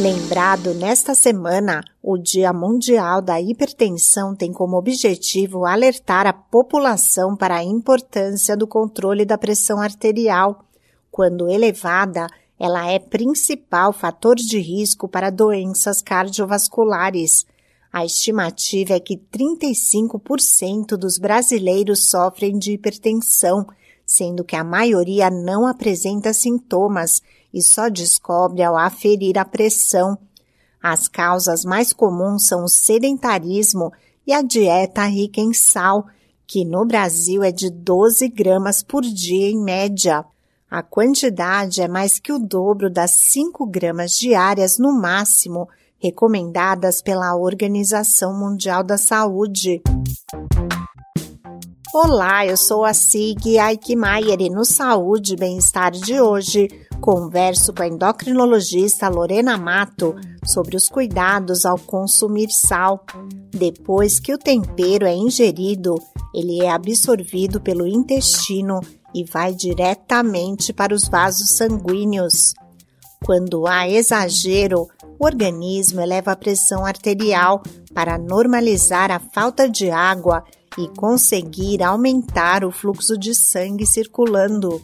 Lembrado 0.00 0.72
nesta 0.72 1.14
semana, 1.14 1.84
o 2.02 2.16
Dia 2.16 2.54
Mundial 2.54 3.20
da 3.20 3.38
Hipertensão 3.38 4.34
tem 4.34 4.50
como 4.50 4.78
objetivo 4.78 5.66
alertar 5.66 6.26
a 6.26 6.32
população 6.32 7.36
para 7.36 7.56
a 7.56 7.62
importância 7.62 8.56
do 8.56 8.66
controle 8.66 9.26
da 9.26 9.36
pressão 9.36 9.78
arterial. 9.78 10.64
Quando 11.10 11.50
elevada, 11.50 12.26
ela 12.58 12.90
é 12.90 12.98
principal 12.98 13.92
fator 13.92 14.36
de 14.36 14.58
risco 14.58 15.06
para 15.06 15.28
doenças 15.28 16.00
cardiovasculares. 16.00 17.44
A 17.92 18.02
estimativa 18.02 18.94
é 18.94 19.00
que 19.00 19.18
35% 19.18 20.96
dos 20.96 21.18
brasileiros 21.18 22.08
sofrem 22.08 22.58
de 22.58 22.72
hipertensão, 22.72 23.66
sendo 24.10 24.42
que 24.42 24.56
a 24.56 24.64
maioria 24.64 25.30
não 25.30 25.64
apresenta 25.64 26.32
sintomas 26.32 27.22
e 27.54 27.62
só 27.62 27.88
descobre 27.88 28.60
ao 28.60 28.76
aferir 28.76 29.38
a 29.38 29.44
pressão. 29.44 30.18
As 30.82 31.06
causas 31.06 31.64
mais 31.64 31.92
comuns 31.92 32.46
são 32.46 32.64
o 32.64 32.68
sedentarismo 32.68 33.92
e 34.26 34.32
a 34.32 34.42
dieta 34.42 35.04
rica 35.04 35.40
em 35.40 35.52
sal, 35.52 36.08
que 36.44 36.64
no 36.64 36.84
Brasil 36.84 37.44
é 37.44 37.52
de 37.52 37.70
12 37.70 38.28
gramas 38.30 38.82
por 38.82 39.02
dia 39.02 39.48
em 39.48 39.62
média. 39.62 40.24
A 40.68 40.82
quantidade 40.82 41.80
é 41.80 41.86
mais 41.86 42.18
que 42.18 42.32
o 42.32 42.38
dobro 42.40 42.90
das 42.90 43.12
5 43.12 43.64
gramas 43.64 44.16
diárias 44.16 44.76
no 44.76 44.92
máximo, 44.92 45.68
recomendadas 46.00 47.00
pela 47.00 47.36
Organização 47.36 48.36
Mundial 48.36 48.82
da 48.82 48.98
Saúde. 48.98 49.80
Olá, 51.92 52.46
eu 52.46 52.56
sou 52.56 52.84
a 52.84 52.94
Sig 52.94 53.58
Aikmaier 53.58 54.40
e 54.40 54.48
no 54.48 54.64
Saúde 54.64 55.32
e 55.32 55.36
Bem-Estar 55.36 55.90
de 55.90 56.20
hoje 56.20 56.68
converso 57.00 57.72
com 57.72 57.82
a 57.82 57.88
endocrinologista 57.88 59.08
Lorena 59.08 59.58
Mato 59.58 60.14
sobre 60.44 60.76
os 60.76 60.88
cuidados 60.88 61.66
ao 61.66 61.76
consumir 61.76 62.48
sal. 62.52 63.04
Depois 63.50 64.20
que 64.20 64.32
o 64.32 64.38
tempero 64.38 65.04
é 65.04 65.16
ingerido, 65.16 65.96
ele 66.32 66.62
é 66.62 66.70
absorvido 66.70 67.60
pelo 67.60 67.84
intestino 67.84 68.78
e 69.12 69.24
vai 69.24 69.52
diretamente 69.52 70.72
para 70.72 70.94
os 70.94 71.08
vasos 71.08 71.56
sanguíneos. 71.56 72.54
Quando 73.24 73.66
há 73.66 73.88
exagero, 73.88 74.86
o 75.18 75.24
organismo 75.24 76.00
eleva 76.00 76.30
a 76.30 76.36
pressão 76.36 76.86
arterial 76.86 77.60
para 77.92 78.16
normalizar 78.16 79.10
a 79.10 79.18
falta 79.18 79.68
de 79.68 79.90
água 79.90 80.44
e 80.78 80.88
conseguir 80.96 81.82
aumentar 81.82 82.64
o 82.64 82.70
fluxo 82.70 83.18
de 83.18 83.34
sangue 83.34 83.86
circulando. 83.86 84.80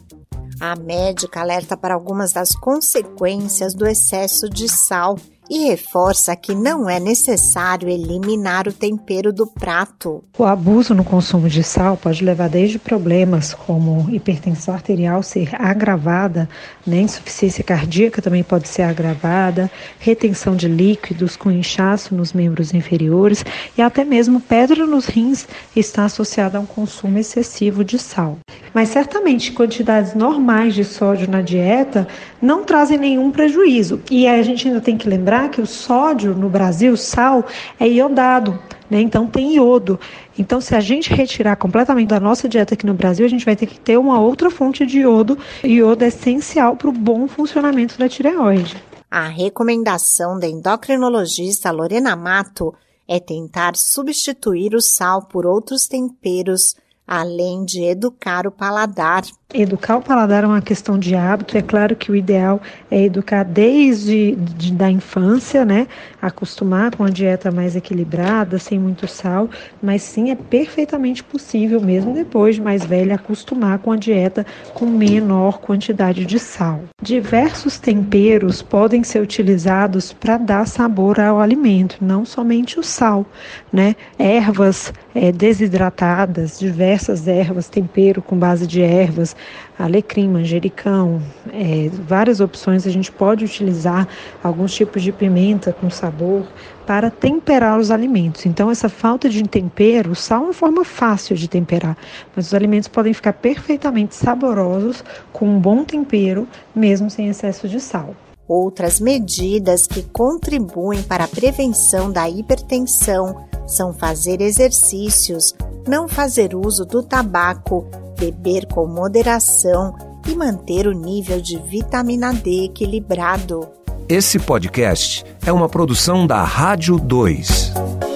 A 0.59 0.75
médica 0.75 1.41
alerta 1.41 1.77
para 1.77 1.93
algumas 1.93 2.33
das 2.33 2.55
consequências 2.55 3.73
do 3.73 3.85
excesso 3.85 4.49
de 4.49 4.67
sal 4.67 5.17
e 5.49 5.69
reforça 5.69 6.35
que 6.35 6.53
não 6.53 6.89
é 6.89 6.99
necessário 6.99 7.89
eliminar 7.89 8.67
o 8.67 8.73
tempero 8.73 9.31
do 9.33 9.47
prato. 9.47 10.23
O 10.37 10.43
abuso 10.43 10.93
no 10.93 11.03
consumo 11.03 11.49
de 11.49 11.63
sal 11.63 11.97
pode 11.97 12.23
levar 12.23 12.49
desde 12.49 12.79
problemas 12.79 13.53
como 13.53 14.09
hipertensão 14.09 14.73
arterial 14.73 15.23
ser 15.23 15.49
agravada, 15.53 16.49
né? 16.85 17.01
insuficiência 17.01 17.63
cardíaca 17.63 18.21
também 18.21 18.43
pode 18.43 18.67
ser 18.67 18.83
agravada, 18.83 19.71
retenção 19.99 20.55
de 20.55 20.67
líquidos 20.67 21.35
com 21.35 21.51
inchaço 21.51 22.13
nos 22.15 22.33
membros 22.33 22.73
inferiores 22.73 23.43
e 23.77 23.81
até 23.81 24.03
mesmo 24.03 24.39
pedra 24.39 24.85
nos 24.85 25.05
rins 25.05 25.47
está 25.75 26.05
associada 26.05 26.57
a 26.57 26.61
um 26.61 26.65
consumo 26.65 27.17
excessivo 27.17 27.83
de 27.83 27.97
sal. 27.97 28.37
Mas 28.77 28.89
certamente 28.89 29.53
quantidades 29.53 30.13
normais 30.13 30.75
de 30.75 30.85
sódio 30.85 31.27
na 31.27 31.41
dieta 31.41 32.07
não 32.39 32.63
trazem 32.63 32.95
nenhum 32.95 33.31
prejuízo. 33.31 33.99
E 34.11 34.27
a 34.27 34.39
gente 34.43 34.67
ainda 34.67 34.79
tem 34.79 34.95
que 34.95 35.09
lembrar 35.09 35.49
que 35.49 35.59
o 35.59 35.65
sódio 35.65 36.35
no 36.35 36.47
Brasil, 36.47 36.95
sal, 36.95 37.43
é 37.79 37.89
iodado. 37.89 38.59
Né? 38.87 39.01
Então 39.01 39.25
tem 39.25 39.55
iodo. 39.55 39.99
Então, 40.37 40.61
se 40.61 40.75
a 40.75 40.79
gente 40.79 41.11
retirar 41.11 41.55
completamente 41.55 42.09
da 42.09 42.19
nossa 42.19 42.47
dieta 42.47 42.75
aqui 42.75 42.85
no 42.85 42.93
Brasil, 42.93 43.25
a 43.25 43.29
gente 43.29 43.45
vai 43.45 43.55
ter 43.55 43.65
que 43.65 43.79
ter 43.79 43.97
uma 43.97 44.19
outra 44.19 44.51
fonte 44.51 44.85
de 44.85 44.99
iodo. 44.99 45.39
Iodo 45.63 46.03
é 46.03 46.09
essencial 46.09 46.75
para 46.75 46.89
o 46.89 46.93
bom 46.93 47.27
funcionamento 47.27 47.97
da 47.97 48.07
tireoide. 48.07 48.77
A 49.09 49.27
recomendação 49.27 50.37
da 50.39 50.47
endocrinologista 50.47 51.71
Lorena 51.71 52.15
Mato 52.15 52.75
é 53.07 53.19
tentar 53.19 53.75
substituir 53.75 54.75
o 54.75 54.81
sal 54.81 55.23
por 55.23 55.47
outros 55.47 55.87
temperos, 55.87 56.75
além 57.07 57.63
de 57.63 57.83
educar 57.83 58.45
o 58.45 58.51
paladar. 58.51 59.23
Educar 59.59 59.97
o 59.97 60.03
paladar 60.03 60.43
é 60.43 60.47
uma 60.47 60.61
questão 60.61 60.99
de 60.99 61.15
hábito. 61.15 61.57
É 61.57 61.63
claro 61.63 61.95
que 61.95 62.11
o 62.11 62.15
ideal 62.15 62.61
é 62.91 63.05
educar 63.05 63.41
desde 63.41 64.35
de, 64.35 64.71
da 64.71 64.91
infância, 64.91 65.65
né? 65.65 65.87
Acostumar 66.21 66.95
com 66.95 67.03
a 67.03 67.09
dieta 67.09 67.49
mais 67.49 67.75
equilibrada, 67.75 68.59
sem 68.59 68.77
muito 68.77 69.07
sal. 69.07 69.49
Mas 69.81 70.03
sim, 70.03 70.29
é 70.29 70.35
perfeitamente 70.35 71.23
possível, 71.23 71.81
mesmo 71.81 72.13
depois 72.13 72.53
de 72.53 72.61
mais 72.61 72.85
velha, 72.85 73.15
acostumar 73.15 73.79
com 73.79 73.91
a 73.91 73.95
dieta 73.95 74.45
com 74.75 74.85
menor 74.85 75.59
quantidade 75.59 76.23
de 76.23 76.37
sal. 76.37 76.83
Diversos 77.01 77.79
temperos 77.79 78.61
podem 78.61 79.03
ser 79.03 79.23
utilizados 79.23 80.13
para 80.13 80.37
dar 80.37 80.67
sabor 80.67 81.19
ao 81.19 81.39
alimento, 81.39 81.97
não 81.99 82.25
somente 82.25 82.79
o 82.79 82.83
sal, 82.83 83.25
né? 83.73 83.95
Ervas 84.19 84.93
é, 85.15 85.31
desidratadas, 85.31 86.59
diversas 86.59 87.27
ervas, 87.27 87.67
tempero 87.67 88.21
com 88.21 88.37
base 88.37 88.67
de 88.67 88.83
ervas 88.83 89.35
alecrim, 89.77 90.29
manjericão, 90.29 91.21
é, 91.51 91.89
várias 91.91 92.39
opções. 92.39 92.87
A 92.87 92.91
gente 92.91 93.11
pode 93.11 93.45
utilizar 93.45 94.07
alguns 94.43 94.73
tipos 94.73 95.03
de 95.03 95.11
pimenta 95.11 95.73
com 95.73 95.89
sabor 95.89 96.45
para 96.85 97.11
temperar 97.11 97.77
os 97.79 97.91
alimentos. 97.91 98.45
Então, 98.45 98.71
essa 98.71 98.89
falta 98.89 99.29
de 99.29 99.43
tempero, 99.43 100.11
o 100.11 100.15
sal 100.15 100.43
é 100.43 100.45
uma 100.45 100.53
forma 100.53 100.85
fácil 100.85 101.35
de 101.35 101.47
temperar, 101.47 101.97
mas 102.35 102.47
os 102.47 102.53
alimentos 102.53 102.87
podem 102.87 103.13
ficar 103.13 103.33
perfeitamente 103.33 104.15
saborosos 104.15 105.03
com 105.33 105.47
um 105.47 105.59
bom 105.59 105.83
tempero, 105.83 106.47
mesmo 106.73 107.09
sem 107.09 107.27
excesso 107.27 107.67
de 107.67 107.79
sal. 107.79 108.15
Outras 108.47 109.01
medidas 109.01 109.85
que 109.85 110.03
contribuem 110.03 111.03
para 111.03 111.25
a 111.25 111.27
prevenção 111.27 112.09
da 112.09 112.29
hipertensão 112.29 113.45
são 113.67 113.93
fazer 113.93 114.39
exercícios, 114.39 115.53
não 115.85 116.07
fazer 116.07 116.55
uso 116.55 116.85
do 116.85 117.03
tabaco, 117.03 117.85
beber 118.17 118.65
com 118.67 118.87
moderação 118.87 119.95
e 120.27 120.35
manter 120.35 120.87
o 120.87 120.91
nível 120.91 121.39
de 121.39 121.57
vitamina 121.57 122.33
D 122.33 122.65
equilibrado. 122.65 123.67
Esse 124.09 124.39
podcast 124.39 125.23
é 125.45 125.51
uma 125.51 125.69
produção 125.69 126.25
da 126.25 126.43
Rádio 126.43 126.97
2. 126.97 128.06